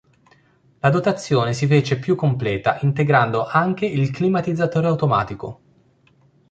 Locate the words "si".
1.53-1.67